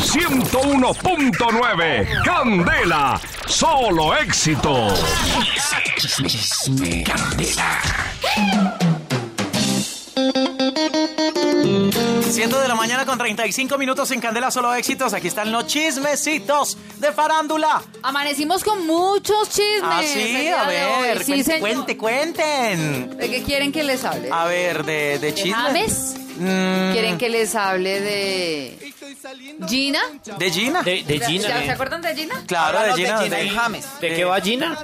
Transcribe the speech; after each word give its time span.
101.9. 0.00 2.24
Candela, 2.24 3.20
solo 3.46 4.16
éxito. 4.16 4.88
Candela. 7.04 7.78
Siendo 12.30 12.58
de 12.60 12.68
la 12.68 12.74
mañana 12.74 13.04
con 13.04 13.18
35 13.18 13.76
minutos 13.76 14.10
en 14.12 14.20
Candela 14.20 14.50
Solo 14.50 14.72
Éxitos. 14.74 15.12
Aquí 15.12 15.28
están 15.28 15.52
los 15.52 15.66
chismecitos 15.66 16.78
de 16.98 17.12
farándula. 17.12 17.82
Amanecimos 18.02 18.64
con 18.64 18.86
muchos 18.86 19.50
chismes. 19.50 19.82
Ah, 19.82 20.00
sí, 20.02 20.48
a 20.48 20.64
ver. 20.66 21.22
Sí, 21.24 21.32
cuente, 21.44 21.60
cuente, 21.60 21.96
cuenten. 21.98 23.18
¿De 23.18 23.30
qué 23.30 23.42
quieren 23.42 23.70
que 23.70 23.82
les 23.82 24.02
hable? 24.04 24.30
A 24.32 24.46
ver, 24.46 24.82
de, 24.84 25.18
de 25.18 25.20
¿De 25.32 25.34
chismes. 25.34 25.56
James? 25.62 26.14
Mm, 26.38 26.92
¿Quieren 26.92 27.18
que 27.18 27.28
les 27.28 27.54
hable 27.54 28.00
de 28.00 28.94
Gina? 29.68 30.00
¿De 30.38 30.50
Gina? 30.50 30.82
De, 30.82 31.02
de 31.02 31.18
¿Ya- 31.18 31.26
Gina. 31.26 31.46
¿Se 31.48 31.52
de- 31.64 31.70
acuerdan 31.70 32.00
de 32.02 32.14
Gina? 32.16 32.42
Claro, 32.46 32.80
de 32.80 33.02
de 33.02 33.06
Gina. 33.18 33.40
Y 33.42 33.48
James. 33.50 33.86
¿De 34.00 34.14
qué 34.14 34.24
va 34.24 34.40
Gina? 34.40 34.78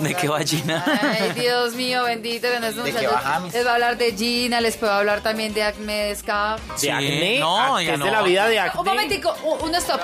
¿De 0.00 0.14
qué 0.14 0.28
va 0.28 0.40
Gina? 0.40 0.84
Ay, 1.02 1.32
Dios 1.34 1.74
mío, 1.74 2.04
bendito 2.04 2.48
que 2.48 2.60
no 2.60 2.66
es 2.66 2.76
un 2.76 2.84
¿De 2.84 2.92
qué 2.92 3.06
va 3.06 3.18
James? 3.20 3.52
Les 3.54 3.66
va 3.66 3.70
a 3.70 3.74
hablar 3.74 3.96
de 3.98 4.12
Gina, 4.16 4.60
les 4.60 4.76
puedo 4.76 4.92
hablar 4.92 5.20
también 5.20 5.54
de 5.54 5.62
Acme 5.62 6.14
Ska. 6.16 6.56
¿De 6.72 6.78
Sí, 6.78 6.88
acné? 6.90 7.38
no, 7.38 7.80
ya 7.80 7.94
es 7.94 8.00
de 8.00 8.10
la 8.10 8.22
vida 8.22 8.48
de 8.48 8.58
Un 8.58 8.66
acné. 8.66 8.82
momentico, 8.84 9.34
un, 9.44 9.68
un 9.68 9.74
stop. 9.76 10.00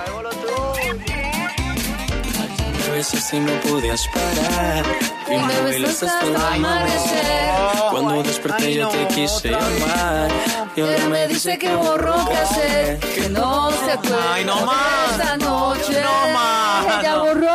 Veces 2.96 3.24
si 3.24 3.38
no 3.38 3.52
podías 3.60 4.09
parar 4.09 4.82
y 5.28 5.34
Y 5.34 5.36
me 5.36 5.46
me 5.46 5.60
bailas 5.60 5.91
besas 6.00 6.10
hasta 6.14 6.27
el 6.27 6.36
amanecer. 6.36 7.55
Cuando 7.91 8.22
desperté 8.22 8.72
yo 8.74 8.88
te 8.88 9.06
quise 9.09 9.50
llamar 9.50 10.30
y 10.74 10.80
ahora 10.80 11.09
me 11.10 11.28
dice 11.28 11.59
que 11.59 11.74
borró 11.74 12.14
hacer, 12.14 12.98
que 12.98 13.28
no 13.28 13.70
se 13.70 13.92
acuerda 13.92 14.32
Ay, 14.34 14.45
no 14.46 14.56
de 14.60 14.64
más. 14.64 15.10
esta 15.12 15.36
noche. 15.36 16.02
No 16.02 16.32
más. 16.32 17.00
Ella 17.00 17.16
borró 17.19 17.46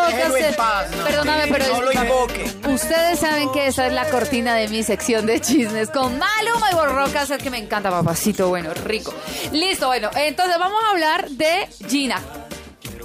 no. 0.97 1.03
Perdóname, 1.05 1.47
pero 1.51 1.67
No 1.73 1.81
lo 1.81 1.91
es- 1.91 1.95
invoque. 2.03 2.51
Ustedes 2.67 3.19
saben 3.19 3.51
que 3.51 3.65
esa 3.67 3.87
es 3.87 3.93
la 3.93 4.09
cortina 4.11 4.53
de 4.53 4.67
mi 4.67 4.83
sección 4.83 5.25
de 5.25 5.41
chismes 5.41 5.89
con 5.89 6.19
Maluma 6.19 6.71
y 6.71 6.75
Borró 6.75 7.11
Casas, 7.11 7.41
que 7.41 7.49
me 7.49 7.57
encanta, 7.57 7.89
papacito, 7.89 8.49
bueno, 8.49 8.73
rico. 8.85 9.11
Listo, 9.51 9.87
bueno, 9.87 10.09
entonces 10.15 10.57
vamos 10.59 10.79
a 10.83 10.91
hablar 10.91 11.29
de 11.31 11.67
Gina. 11.89 12.21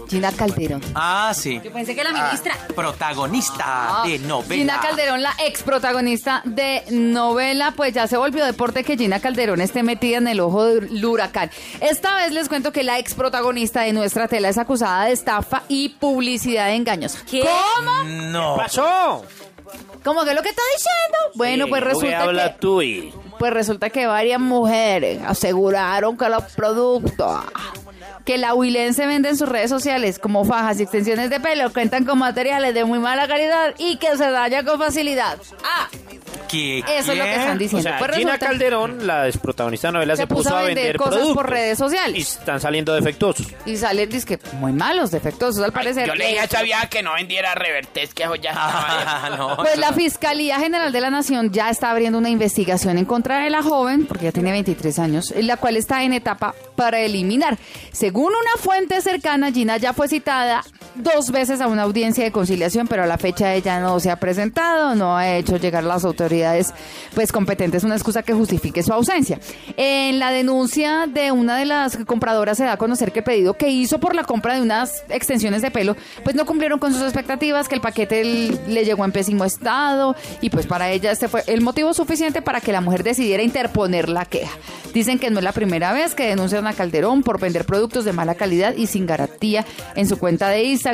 Gina 0.09 0.33
Calderón. 0.33 0.81
Ah, 0.95 1.33
sí. 1.35 1.61
Yo 1.65 1.73
pensé 1.73 1.95
que 1.95 2.05
la 2.05 2.13
ministra. 2.13 2.55
Protagonista 2.75 3.65
Ah, 3.67 4.05
de 4.07 4.19
novela. 4.21 4.55
Gina 4.55 4.81
Calderón, 4.81 5.23
la 5.23 5.33
ex 5.45 5.63
protagonista 5.63 6.43
de 6.45 6.83
novela, 6.91 7.73
pues 7.77 7.93
ya 7.95 8.07
se 8.07 8.17
volvió 8.17 8.45
deporte 8.45 8.85
que 8.85 8.97
Gina 8.97 9.21
Calderón 9.21 9.61
esté 9.61 9.83
metida 9.83 10.19
en 10.19 10.29
el 10.29 10.41
ojo 10.41 10.65
del 10.65 11.05
huracán. 11.05 11.51
Esta 11.81 12.15
vez 12.17 12.33
les 12.33 12.49
cuento 12.49 12.73
que 12.73 12.83
la 12.85 12.99
ex 12.99 13.15
protagonista 13.15 13.83
de 13.83 13.93
nuestra 13.93 14.29
tela 14.29 14.49
es 14.49 14.59
acusada 14.59 15.05
de 15.07 15.13
estafa 15.13 15.63
y 15.69 15.91
publicidad 15.91 16.67
de 16.67 16.75
engaños. 16.75 17.17
¿Cómo? 17.31 18.05
No. 18.05 18.57
pasó? 18.57 19.25
¿Cómo 20.05 20.23
que 20.25 20.31
es 20.31 20.37
lo 20.37 20.43
que 20.43 20.51
está 20.51 20.63
diciendo? 20.77 21.33
Bueno, 21.35 21.65
Sí, 21.65 21.71
pues 21.71 21.83
que 21.83 21.89
resulta 21.89 22.23
habla 22.23 22.53
que, 22.53 22.59
tú 22.61 22.83
y... 22.83 23.13
pues 23.41 23.53
resulta 23.53 23.91
que 23.91 24.07
varias 24.07 24.39
mujeres 24.41 25.21
aseguraron 25.27 26.17
que 26.17 26.29
los 26.29 26.45
productos 26.55 27.41
que 28.27 28.37
la 28.39 28.53
Huilense 28.55 29.07
vende 29.07 29.29
en 29.31 29.37
sus 29.39 29.49
redes 29.49 29.71
sociales 29.71 30.19
como 30.19 30.45
fajas 30.45 30.79
y 30.81 30.83
extensiones 30.83 31.31
de 31.31 31.41
pelo 31.41 31.73
cuentan 31.73 32.05
con 32.05 32.19
materiales 32.19 32.75
de 32.75 32.85
muy 32.85 32.99
mala 32.99 33.27
calidad 33.29 33.73
y 33.79 33.97
que 33.97 34.17
se 34.19 34.31
daña 34.31 34.65
con 34.65 34.79
facilidad. 34.79 35.39
Ah, 35.65 35.89
¿Qué? 36.49 36.79
eso 36.81 37.13
es 37.13 37.19
lo 37.19 37.25
que 37.25 37.35
están 37.35 37.57
O 37.57 37.59
diciendo. 37.59 37.89
sea, 37.89 37.99
Pues 37.99 38.11
Gina 38.17 38.33
resulta- 38.33 38.47
Calderón, 38.47 39.07
la 39.07 39.29
protagonista 39.43 39.89
de 39.89 39.93
novela, 39.93 40.17
Se 40.17 40.23
se, 40.23 40.27
puso, 40.27 40.57
a 40.57 40.63
vender, 40.63 40.97
cosas 40.97 41.13
por 41.15 41.21
productos. 41.23 41.47
redes 41.51 41.79
sociales. 41.79 42.17
Y 42.19 42.23
están 42.23 42.61
saliendo 42.61 42.95
defectuosos. 42.95 43.47
Y 43.65 43.77
salen 43.77 44.09
disque 44.11 44.39
muy 44.55 44.73
malos, 44.73 45.11
defectuosos 45.11 45.63
al 45.65 45.73
parecer. 45.73 46.07
Yo 46.07 46.15
le 46.15 46.27
dije 46.29 46.57
a 46.57 46.63
vieja 46.63 46.89
que 46.89 47.03
no 47.03 47.15
vendiera 47.15 47.55
revertes, 47.55 48.13
que 48.15 48.25
eso 48.25 48.35
ya 48.37 48.51
estaba 48.51 48.87
Ah, 49.27 49.31
no. 49.37 49.57
Pues 49.57 49.77
la 49.79 49.93
Fiscalía 49.93 50.59
General 50.59 50.93
de 50.93 51.01
la 51.01 51.11
Nación 51.11 51.53
ya 51.53 51.71
está 51.71 51.91
abriendo 51.91 52.19
una 52.19 52.29
investigación 52.31 52.99
en 52.99 53.05
contra 53.05 53.39
de 53.39 53.51
la 53.51 53.63
joven, 53.63 54.07
porque 54.07 54.25
ya 54.25 54.33
tiene 54.33 54.51
23 54.53 54.99
años, 54.99 55.31
en 55.33 55.47
la 55.47 55.57
cual 55.57 55.77
está 55.77 56.03
en 56.05 56.13
etapa 56.13 56.55
para 56.77 57.01
eliminar. 57.01 57.59
Según 57.93 58.33
una 58.35 58.63
fuente 58.63 59.01
cercana, 59.01 59.51
Gina 59.51 59.79
ya 59.79 59.93
fue 59.93 60.09
citada 60.09 60.63
dos 60.99 61.31
veces 61.31 61.61
a 61.61 61.67
una 61.67 61.83
audiencia 61.83 62.25
de 62.25 62.33
conciliación, 62.33 62.87
pero 62.87 63.03
a 63.03 63.07
la 63.07 63.19
fecha 63.19 63.55
ella 63.55 63.81
no 63.81 64.01
se 64.01 64.11
ha 64.11 64.17
presentado, 64.17 64.95
no 64.95 65.17
ha 65.17 65.37
hecho 65.37 65.57
llegar 65.57 65.85
las 65.85 66.05
autoridades 66.05 66.73
pues 67.15 67.33
competentes 67.33 67.85
una 67.85 67.95
excusa 67.95 68.23
que 68.23 68.33
justifique 68.33 68.83
su 68.83 68.93
ausencia. 68.93 69.39
En 69.77 70.19
la 70.19 70.31
denuncia 70.31 71.07
de 71.07 71.33
una 71.33 71.57
de 71.57 71.65
las 71.65 71.97
compradoras 71.99 72.59
se 72.59 72.65
da 72.65 72.73
a 72.73 72.77
conocer 72.77 73.13
que 73.13 73.23
pedido 73.23 73.55
que 73.55 73.69
hizo 73.69 74.01
por 74.01 74.15
la 74.15 74.25
compra 74.25 74.55
de 74.55 74.63
unas 74.63 75.05
extensiones 75.09 75.63
de 75.63 75.71
pelo, 75.71 75.97
pues 76.25 76.35
no 76.35 76.47
cumplieron 76.47 76.79
con 76.79 76.93
sus 76.93 77.03
expectativas, 77.03 77.69
que 77.69 77.75
el 77.75 77.81
paquete 77.81 78.25
le 78.25 78.85
llegó 78.85 79.05
en 79.05 79.13
pésimo 79.13 79.45
estado 79.45 80.17
y 80.41 80.51
pues 80.51 80.67
para 80.67 80.91
ella 80.91 81.11
este 81.11 81.29
fue 81.29 81.43
el 81.47 81.61
motivo 81.61 81.95
suficiente 81.95 82.43
para 82.43 82.61
que 82.61 82.73
la 82.73 82.81
mujer 82.81 83.03
decidiera 83.03 83.43
interponer 83.43 84.09
la 84.09 84.25
queja. 84.25 84.57
Dicen 84.93 85.19
que 85.19 85.31
no 85.31 85.39
es 85.39 85.45
la 85.45 85.53
primera 85.53 85.93
vez 85.93 86.15
que 86.15 86.27
denuncian 86.27 86.67
a 86.67 86.73
Calderón 86.73 87.23
por 87.23 87.39
vender 87.39 87.65
productos 87.67 88.05
de 88.05 88.13
mala 88.13 88.35
calidad 88.35 88.75
y 88.75 88.87
sin 88.87 89.07
garantía 89.07 89.65
en 89.95 90.09
su 90.09 90.19
cuenta 90.19 90.49
de 90.49 90.65
Instagram. 90.65 90.86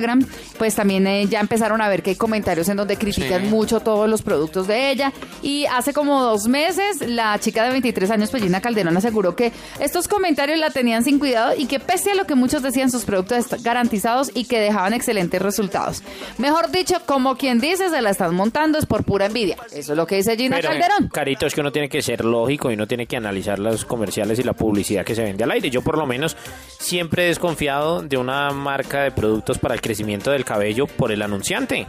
Pues 0.59 0.75
también 0.75 1.07
eh, 1.07 1.27
ya 1.27 1.41
empezaron 1.41 1.81
a 1.81 1.89
ver 1.89 2.03
que 2.03 2.11
hay 2.11 2.17
comentarios 2.17 2.69
en 2.69 2.77
donde 2.77 2.97
critican 2.97 3.43
Sí. 3.43 3.49
mucho 3.49 3.81
todos 3.81 4.09
los 4.09 4.23
productos 4.23 4.67
de 4.67 4.91
ella. 4.91 5.13
Y 5.43 5.67
hace 5.67 5.93
como 5.93 6.23
dos 6.23 6.47
meses, 6.49 7.01
la 7.07 7.39
chica 7.39 7.65
de 7.65 7.71
23 7.71 8.11
años, 8.11 8.31
pues 8.31 8.43
Gina 8.43 8.61
Calderón, 8.61 8.97
aseguró 8.97 9.35
que 9.37 9.53
estos 9.81 10.09
comentarios 10.09 10.59
la 10.59 10.71
tenían 10.71 11.05
sin 11.05 11.19
cuidado 11.19 11.55
y 11.57 11.67
que 11.67 11.81
pese 11.81 12.13
a 12.13 12.15
lo 12.15 12.25
que 12.27 12.35
muchos 12.35 12.63
decían, 12.63 12.91
sus 12.91 13.05
productos 13.05 13.39
están 13.39 13.63
garantizados 13.63 14.31
y 14.35 14.45
que 14.45 14.61
dejaban 14.61 14.95
excelentes 14.95 15.41
resultados. 15.43 16.03
Mejor 16.39 16.71
dicho, 16.71 16.97
como 17.07 17.37
quien 17.37 17.61
dice, 17.61 17.91
se 17.91 18.01
la 18.01 18.11
están 18.11 18.35
montando 18.35 18.79
es 18.79 18.87
por 18.87 19.05
pura 19.05 19.27
envidia. 19.27 19.57
Eso 19.73 19.93
es 19.93 19.97
lo 19.97 20.07
que 20.07 20.17
dice 20.17 20.37
Gina 20.37 20.57
Pero, 20.57 20.71
Calderón. 20.71 21.09
Carito, 21.13 21.47
es 21.47 21.55
que 21.55 21.61
uno 21.61 21.73
tiene 21.73 21.89
que 21.89 22.01
ser 22.03 22.25
lógico 22.25 22.71
y 22.71 22.75
uno 22.75 22.87
tiene 22.87 23.07
que 23.07 23.17
analizar 23.17 23.59
los 23.59 23.85
comerciales 23.85 24.39
y 24.39 24.43
la 24.43 24.55
publicidad 24.55 25.05
que 25.05 25.15
se 25.15 25.23
vende 25.23 25.45
al 25.45 25.51
aire. 25.51 25.69
Yo, 25.71 25.83
por 25.83 25.99
lo 25.99 26.07
menos, 26.07 26.37
siempre 26.79 27.25
he 27.25 27.27
desconfiado 27.29 28.03
de 28.03 28.17
una 28.17 28.51
marca 28.51 29.03
de 29.03 29.11
productos 29.11 29.59
para 29.59 29.75
el 29.75 29.81
crecimiento 29.82 30.31
del 30.31 30.47
cabello 30.47 30.87
por 30.87 31.12
el 31.12 31.20
anunciante, 31.20 31.87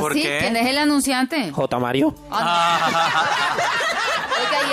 ¿Por 0.00 0.12
¿Así? 0.12 0.22
qué? 0.22 0.38
¿Ah, 0.38 0.40
¿Quién 0.40 0.56
es 0.56 0.66
el 0.66 0.78
anunciante? 0.78 1.50
J. 1.52 1.78
Mario. 1.78 2.14
Oiga, 2.30 2.80
y 3.87 3.87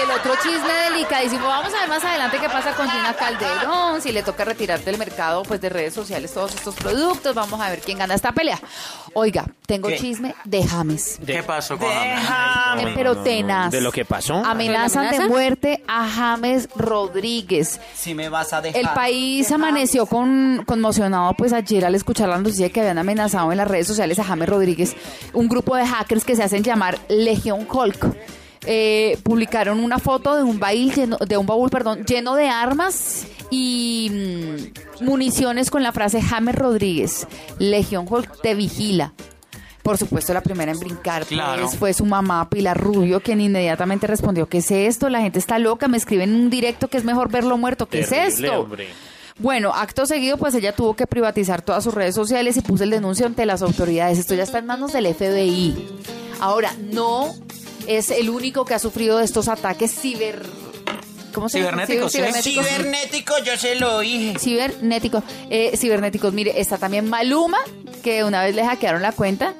el 0.06 0.12
otro 0.12 0.34
chisme 0.44 0.74
delicadísimo. 0.92 1.48
Vamos 1.48 1.74
a 1.74 1.80
ver 1.80 1.90
más 1.90 2.04
adelante 2.04 2.38
qué 2.40 2.48
pasa 2.48 2.74
con 2.74 2.88
Gina 2.90 3.14
Calderón, 3.14 4.02
si 4.02 4.12
le 4.12 4.22
toca 4.22 4.46
retirar 4.46 4.80
del 4.82 4.98
mercado 4.98 5.44
pues 5.44 5.60
de 5.62 5.70
redes 5.70 5.94
sociales 5.94 6.32
todos 6.32 6.54
estos 6.54 6.76
productos. 6.76 7.34
Vamos 7.34 7.60
a 7.60 7.70
ver 7.70 7.80
quién 7.80 7.98
gana 7.98 8.14
esta 8.14 8.32
pelea. 8.32 8.60
Oiga, 9.14 9.46
tengo 9.66 9.88
¿Qué? 9.88 9.98
chisme 9.98 10.36
de 10.44 10.66
James. 10.66 11.20
¿Qué 11.26 11.42
pasó 11.42 11.78
con 11.78 11.90
Deja. 11.90 12.76
Eh, 12.80 12.92
pero 12.96 13.24
tenaz. 13.24 13.72
¿De 13.72 13.82
lo 13.82 13.92
que 13.92 14.06
pasó? 14.06 14.36
Amenazan 14.36 15.10
de 15.10 15.28
muerte 15.28 15.84
a 15.88 16.08
James 16.08 16.70
Rodríguez. 16.76 17.80
Si 17.96 18.14
me 18.14 18.30
vas 18.30 18.54
a 18.54 18.62
dejar. 18.62 18.82
El 18.82 18.90
país 18.90 19.52
amaneció 19.52 20.06
con, 20.06 20.64
conmocionado 20.66 21.34
pues 21.34 21.52
ayer 21.52 21.84
al 21.84 21.96
escuchar 21.96 22.30
la 22.30 22.38
noticia 22.38 22.70
que 22.70 22.82
habían 22.82 23.00
amenazado 23.00 23.52
en 23.52 23.58
las 23.58 23.68
redes 23.68 23.88
sociales 23.88 24.20
a 24.20 24.24
James 24.24 24.48
Rodríguez, 24.50 24.96
un 25.34 25.48
grupo 25.48 25.76
de 25.76 25.88
hackers 25.88 26.24
que 26.24 26.36
se 26.36 26.44
hacen 26.44 26.64
llamar 26.64 27.00
Legión 27.10 27.68
Hulk. 27.68 28.45
Eh, 28.68 29.18
publicaron 29.24 29.80
una 29.80 30.00
foto 30.00 30.36
de 30.36 30.44
un 30.44 30.60
baúl 30.60 30.92
lleno, 30.94 31.18
de 31.18 31.38
un 31.38 31.46
baúl, 31.46 31.70
perdón, 31.70 32.04
lleno 32.06 32.36
de 32.36 32.48
armas 32.48 33.28
y 33.52 34.10
mm, 34.12 35.04
municiones 35.06 35.70
con 35.70 35.84
la 35.84 35.92
frase 35.92 36.22
James 36.22 36.56
Rodríguez, 36.56 37.28
Legión 37.60 38.06
Hulk 38.10 38.42
te 38.42 38.56
vigila. 38.56 39.14
Por 39.84 40.00
supuesto, 40.00 40.34
la 40.34 40.42
primera 40.42 40.72
en 40.72 40.80
brincar 40.80 41.26
pues, 41.28 41.76
fue 41.78 41.94
su 41.94 42.06
mamá, 42.06 42.50
Pilar 42.50 42.76
Rubio, 42.76 43.22
quien 43.22 43.40
inmediatamente 43.40 44.08
respondió, 44.08 44.48
¿qué 44.48 44.58
es 44.58 44.72
esto? 44.72 45.10
La 45.10 45.22
gente 45.22 45.38
está 45.38 45.60
loca, 45.60 45.88
me 45.88 45.98
escriben 45.98 46.34
en 46.34 46.42
un 46.42 46.50
directo 46.50 46.88
que 46.88 46.98
es 46.98 47.04
mejor 47.04 47.30
verlo 47.30 47.56
muerto, 47.60 47.86
¿qué 47.86 48.00
Terrible, 48.02 48.28
es 48.28 48.34
esto? 48.40 48.62
hombre. 48.62 48.88
Bueno, 49.38 49.74
acto 49.76 50.08
seguido, 50.08 50.38
pues 50.38 50.56
ella 50.56 50.74
tuvo 50.74 50.96
que 50.96 51.06
privatizar 51.06 51.62
todas 51.62 51.84
sus 51.84 51.94
redes 51.94 52.16
sociales 52.16 52.58
y 52.58 52.62
puso 52.62 52.84
el 52.84 52.90
denuncio 52.90 53.28
ante 53.28 53.46
las 53.46 53.62
autoridades. 53.62 54.18
Esto 54.18 54.34
ya 54.34 54.42
está 54.42 54.58
en 54.58 54.66
manos 54.66 54.92
del 54.94 55.14
FBI. 55.14 55.76
Ahora, 56.40 56.74
no 56.92 57.36
es 57.88 58.10
el 58.10 58.30
único 58.30 58.66
que 58.66 58.74
ha 58.74 58.80
sufrido 58.80 59.18
de 59.18 59.26
estos 59.26 59.48
ataques 59.48 59.94
ciber... 59.94 60.46
¿Cómo 61.34 61.50
se 61.50 61.60
llama? 61.60 61.86
Cibernéticos, 61.86 62.12
sí. 62.14 62.18
cibernéticos. 62.20 62.66
Cibernético, 62.66 63.34
yo 63.44 63.58
se 63.58 63.76
lo 63.76 64.00
dije. 64.00 64.40
Cibernéticos. 64.40 65.24
Eh, 65.50 65.76
cibernéticos. 65.76 66.34
Mire, 66.34 66.62
está 66.62 66.78
también 66.78 67.10
Maluma, 67.10 67.58
que 68.04 68.24
una 68.24 68.42
vez 68.42 68.56
le 68.56 68.64
hackearon 68.64 69.02
la 69.02 69.12
cuenta 69.12 69.54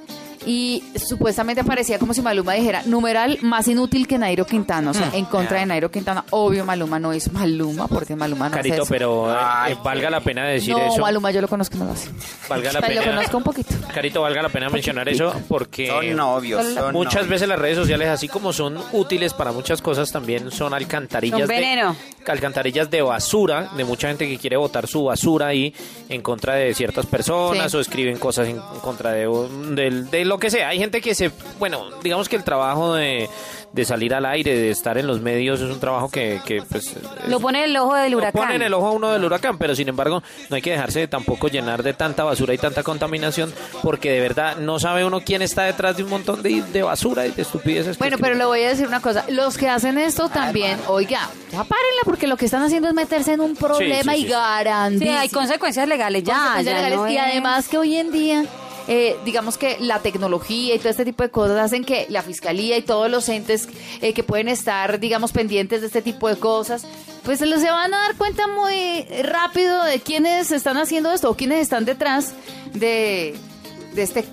y 0.46 0.84
supuestamente 0.96 1.64
parecía 1.64 2.00
como 2.00 2.14
si 2.14 2.22
Maluma 2.22 2.54
dijera, 2.54 2.84
numeral 2.86 3.38
más 3.42 3.68
inútil 3.68 4.08
que 4.08 4.18
Nairo 4.18 4.46
Quintana, 4.46 4.92
o 4.92 4.94
sea, 4.94 5.12
en 5.14 5.26
contra 5.26 5.60
de 5.60 5.66
Nairo 5.66 5.90
Quintana. 5.92 6.24
Obvio, 6.32 6.66
Maluma 6.66 7.00
no 7.00 7.14
es 7.14 7.32
Maluma, 7.32 7.88
porque 7.88 8.16
Maluma 8.16 8.50
no 8.50 8.56
hace 8.56 8.70
Carito, 8.70 8.84
eso. 8.84 8.86
pero 8.90 9.32
eh, 9.32 9.38
Ay, 9.38 9.74
eh, 9.74 9.78
valga 9.84 10.10
la 10.10 10.20
pena 10.22 10.46
decir 10.46 10.74
no, 10.74 10.86
eso. 10.86 11.02
Maluma 11.02 11.32
yo 11.32 11.42
lo 11.42 11.48
conozco, 11.48 11.78
no 11.78 11.86
lo 11.86 11.92
hace. 11.92 12.10
Valga 12.50 12.72
la 12.72 12.82
Pero 12.82 12.94
lo 12.96 13.02
pena. 13.02 13.16
conozco 13.16 13.38
un 13.38 13.44
poquito. 13.44 13.76
Carito, 13.94 14.22
valga 14.22 14.42
la 14.42 14.50
pena 14.50 14.70
mencionar 14.70 15.10
eso 15.10 15.34
porque 15.48 15.88
Son 15.88 16.16
novios, 16.16 16.66
son 16.74 16.94
muchas 16.94 17.16
novios. 17.16 17.30
veces 17.30 17.48
las 17.50 17.60
redes 17.60 17.78
sociales, 17.78 18.08
así 18.10 18.28
como 18.28 18.54
son 18.54 18.78
útiles 18.94 19.34
para 19.34 19.52
muchas 19.52 19.82
cosas, 19.82 20.12
también 20.12 20.52
son 20.52 20.74
alcantarillas 20.74 21.40
Son 21.40 21.48
de 21.48 21.96
alcantarillas 22.28 22.90
de 22.90 23.02
basura, 23.02 23.70
de 23.78 23.86
mucha 23.86 24.08
gente 24.08 24.28
que 24.28 24.38
quiere 24.38 24.58
botar 24.58 24.88
su 24.88 25.04
basura 25.04 25.48
ahí 25.48 25.74
en 26.10 26.22
contra 26.22 26.56
de 26.56 26.74
ciertas 26.74 27.06
personas 27.06 27.72
Sí. 27.72 27.78
o 27.78 27.82
escriben 27.82 28.18
cosas 28.18 28.48
en 28.48 28.60
contra 28.82 29.12
de, 29.12 29.28
de, 29.72 29.92
de 30.04 30.26
lo 30.26 30.35
que 30.40 30.50
sea. 30.50 30.70
Hay 30.70 30.80
gente 30.80 31.02
que 31.02 31.16
se, 31.16 31.32
bueno, 31.60 31.90
digamos 32.04 32.30
que 32.30 32.36
el 32.36 32.44
trabajo 32.44 32.94
de, 32.96 33.30
de 33.74 33.86
salir 33.86 34.14
al 34.14 34.26
aire, 34.26 34.56
de 34.56 34.72
estar 34.72 34.98
en 34.98 35.08
los 35.08 35.22
medios, 35.22 35.62
es 35.62 35.70
un 35.70 35.80
trabajo 35.80 36.10
que, 36.10 36.42
que 36.46 36.62
pues... 36.62 36.96
Lo 37.28 37.40
pone 37.40 37.60
en 37.60 37.72
el 37.72 37.78
ojo 37.78 37.96
del 37.96 38.12
lo 38.12 38.18
huracán. 38.20 38.42
pone 38.42 38.56
en 38.56 38.62
el 38.62 38.74
ojo 38.74 38.88
a 38.88 38.92
uno 38.92 39.12
del 39.12 39.24
huracán, 39.24 39.58
pero 39.58 39.76
sin 39.76 39.90
embargo 39.90 40.24
no 40.50 40.56
hay 40.56 40.62
que 40.62 40.72
dejarse 40.72 41.00
de 41.00 41.08
tampoco 41.08 41.48
llenar 41.48 41.84
de 41.84 41.94
tanta 41.94 42.24
basura 42.24 42.54
y 42.54 42.58
tanta 42.58 42.84
contaminación, 42.84 43.54
porque 43.84 44.12
de 44.12 44.22
verdad 44.22 44.58
no 44.58 44.80
sabe 44.80 45.06
uno 45.06 45.22
quién 45.22 45.42
está 45.42 45.64
detrás 45.64 45.98
de 45.98 46.04
un 46.04 46.10
montón 46.10 46.42
de, 46.42 46.62
de 46.62 46.84
basura 46.84 47.26
y 47.28 47.32
de 47.32 47.42
estupideces. 47.42 47.98
Bueno, 47.98 48.18
pero 48.20 48.36
le 48.36 48.46
voy 48.46 48.64
a 48.64 48.70
decir 48.70 48.88
una 48.88 49.02
cosa. 49.02 49.26
Los 49.30 49.58
que 49.58 49.68
hacen 49.70 49.98
esto 49.98 50.30
también, 50.30 50.80
oiga, 50.88 51.30
ya 51.52 51.64
párenla 51.64 52.02
porque 52.06 52.28
lo 52.28 52.38
que 52.38 52.46
están 52.46 52.62
haciendo 52.64 52.88
es 52.88 52.94
meterse 52.94 53.34
en 53.34 53.42
un 53.42 53.56
problema 53.56 54.14
sí, 54.14 54.20
y 54.20 54.22
sí. 54.22 54.28
Sí, 54.28 54.32
garantía. 54.32 55.20
hay 55.22 55.30
consecuencias 55.30 55.88
legales 55.88 56.24
ya. 56.24 56.34
consecuencias 56.36 56.76
ya 56.76 56.90
legales. 56.90 57.00
no 57.00 57.10
y 57.10 57.18
además 57.18 57.68
que 57.68 57.78
hoy 57.78 57.96
en 57.98 58.12
día, 58.12 58.46
eh, 58.88 59.18
digamos 59.26 59.58
que 59.58 59.78
la 59.80 60.00
tecnología 60.00 60.76
y 60.76 60.80
todo 60.80 60.90
este 60.90 61.06
tipo 61.06 61.24
de 61.24 61.30
cosas 61.30 61.58
hacen 61.60 61.84
que 61.84 62.06
la 62.10 62.22
fiscalía 62.22 62.78
y 62.78 62.82
todos 62.82 63.10
los 63.10 63.28
entes 63.30 63.68
eh, 64.02 64.14
que 64.14 64.24
pueden 64.24 64.48
estar, 64.48 65.00
digamos, 65.00 65.32
pendientes 65.32 65.82
de 65.82 65.88
este 65.88 66.02
tipo 66.02 66.30
de 66.30 66.38
cosas, 66.38 66.86
pues 67.24 67.40
se 67.40 67.46
van 67.48 67.94
a 67.94 67.98
dar 67.98 68.16
cuenta 68.16 68.48
muy 68.48 69.06
rápido 69.24 69.84
de 69.84 70.00
quiénes 70.00 70.52
están 70.52 70.78
haciendo 70.78 71.12
esto 71.12 71.32
o 71.32 71.36
quiénes 71.36 71.62
están 71.62 71.86
detrás 71.86 72.34
de, 72.74 73.36
de 73.94 74.04
este, 74.04 74.26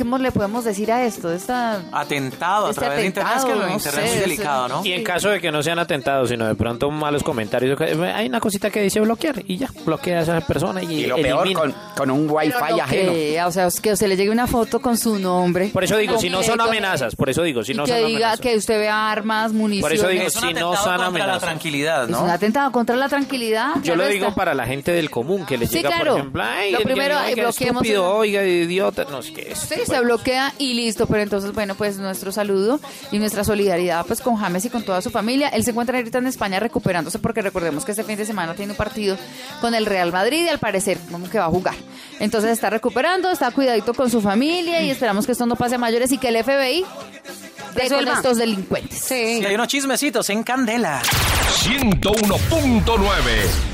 ¿cómo 0.00 0.18
le 0.18 0.32
podemos 0.32 0.64
decir 0.64 0.90
a 0.92 1.04
esto? 1.04 1.32
Esta... 1.32 1.82
Atentado 1.92 2.66
a 2.66 2.70
Este 2.70 2.80
través 2.80 2.98
de 3.00 3.06
internet, 3.06 3.34
es 3.36 3.44
que 3.44 3.52
atentado, 3.52 3.58
lo 3.60 3.64
de 3.64 3.70
no 3.70 3.76
internet 3.76 4.04
sé, 4.04 4.10
es 4.10 4.14
es- 4.16 4.20
delicado, 4.22 4.68
¿no? 4.68 4.84
Y 4.84 4.92
en 4.92 5.04
caso 5.04 5.28
de 5.30 5.40
que 5.40 5.52
no 5.52 5.62
sean 5.62 5.78
atentados, 5.78 6.28
sino 6.28 6.46
de 6.46 6.54
pronto 6.54 6.90
malos 6.90 7.22
comentarios, 7.22 7.78
hay 7.80 8.26
una 8.26 8.40
cosita 8.40 8.70
que 8.70 8.82
dice 8.82 9.00
bloquear 9.00 9.42
y 9.46 9.56
ya, 9.58 9.68
bloquea 9.84 10.18
a 10.18 10.22
esa 10.22 10.40
persona 10.40 10.82
y, 10.82 10.92
Y 11.04 11.06
lo 11.06 11.16
peor, 11.16 11.46
elimina. 11.46 11.60
con, 11.60 11.74
con 11.96 12.10
un 12.10 12.28
wifi 12.30 12.52
Pero 12.58 12.76
no 12.76 12.82
ajeno. 12.82 13.46
o 13.48 13.52
sea, 13.52 13.66
es 13.66 13.80
que 13.80 13.92
usted 13.92 14.06
le 14.08 14.16
llegue 14.16 14.30
una 14.30 14.46
foto 14.46 14.80
con 14.80 14.96
su 14.96 15.18
nombre. 15.18 15.68
Por 15.68 15.84
eso 15.84 15.96
digo, 15.96 16.18
si 16.18 16.30
no 16.30 16.42
son 16.42 16.56
que- 16.58 16.64
amenazas, 16.64 17.14
por 17.16 17.28
eso 17.30 17.42
digo, 17.42 17.62
si 17.64 17.72
y 17.72 17.74
no 17.74 17.84
que 17.84 17.90
son 17.92 17.98
diga 18.06 18.18
amenazas. 18.32 18.40
que 18.40 18.56
usted 18.56 18.78
vea 18.78 19.10
armas, 19.10 19.52
municiones. 19.52 19.82
Por 19.82 19.92
eso 19.92 20.08
digo, 20.08 20.24
Es 20.26 20.32
si 20.34 20.40
no 20.40 20.46
atentado 20.48 20.74
son 20.76 20.82
contra 20.84 20.98
la 20.98 21.06
amenazas. 21.06 21.42
tranquilidad, 21.42 22.04
es 22.04 22.10
¿no? 22.10 22.24
un 22.24 22.30
atentado 22.30 22.72
contra 22.72 22.96
la 22.96 23.08
tranquilidad. 23.08 23.74
Yo 23.82 23.96
lo 23.96 24.06
digo 24.08 24.34
para 24.34 24.54
la 24.54 24.66
gente 24.66 24.92
del 24.92 25.10
común 25.10 25.44
que 25.46 25.58
le 25.58 25.66
Sí, 25.66 25.76
llega, 25.76 25.90
claro. 25.90 26.12
por 26.12 26.18
ejemplo, 26.20 26.42
ay, 26.44 26.72
Lo 26.72 26.78
que 26.78 26.84
primero, 26.84 27.14
diga, 27.16 27.26
oiga, 27.26 27.42
bloqueemos 27.44 27.82
estúpido, 27.82 28.04
el- 28.14 28.18
oiga, 28.20 28.44
idiota, 28.44 29.04
no 29.10 29.22
sé 29.22 29.32
qué 29.32 29.52
es. 29.52 29.58
Sí, 29.58 29.74
se 29.90 30.00
bloquea 30.00 30.54
y 30.58 30.74
listo, 30.74 31.06
pero 31.06 31.22
entonces, 31.22 31.52
bueno, 31.52 31.74
pues 31.74 31.98
nuestro 31.98 32.32
saludo 32.32 32.80
y 33.10 33.18
nuestra 33.18 33.44
solidaridad 33.44 34.04
pues 34.06 34.20
con 34.20 34.36
James 34.36 34.64
y 34.64 34.70
con 34.70 34.82
toda 34.82 35.02
su 35.02 35.10
familia. 35.10 35.48
Él 35.48 35.64
se 35.64 35.70
encuentra 35.70 35.98
ahorita 35.98 36.18
en 36.18 36.26
España 36.26 36.60
recuperándose 36.60 37.18
porque 37.18 37.42
recordemos 37.42 37.84
que 37.84 37.92
este 37.92 38.04
fin 38.04 38.16
de 38.16 38.26
semana 38.26 38.54
tiene 38.54 38.72
un 38.72 38.76
partido 38.76 39.16
con 39.60 39.74
el 39.74 39.86
Real 39.86 40.12
Madrid 40.12 40.44
y 40.44 40.48
al 40.48 40.58
parecer 40.58 40.98
como 41.10 41.28
que 41.28 41.38
va 41.38 41.46
a 41.46 41.50
jugar. 41.50 41.74
Entonces 42.18 42.50
está 42.50 42.70
recuperando, 42.70 43.30
está 43.30 43.50
cuidadito 43.50 43.94
con 43.94 44.10
su 44.10 44.20
familia 44.20 44.82
y 44.82 44.90
esperamos 44.90 45.26
que 45.26 45.32
esto 45.32 45.46
no 45.46 45.56
pase 45.56 45.76
a 45.76 45.78
mayores 45.78 46.12
y 46.12 46.18
que 46.18 46.28
el 46.28 46.42
FBI 46.42 46.80
dé 46.80 46.84
con 46.84 47.74
Resuelva. 47.74 48.14
estos 48.14 48.38
delincuentes. 48.38 48.98
Sí. 48.98 49.40
Y 49.42 49.46
hay 49.46 49.54
unos 49.54 49.68
chismecitos 49.68 50.28
en 50.30 50.42
Candela. 50.42 51.02
101.9 51.02 53.20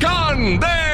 Candela. 0.00 0.85